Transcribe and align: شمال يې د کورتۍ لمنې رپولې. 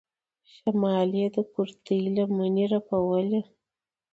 شمال 0.53 1.09
يې 1.19 1.27
د 1.35 1.37
کورتۍ 1.53 1.97
لمنې 2.15 2.65
رپولې. 2.73 3.41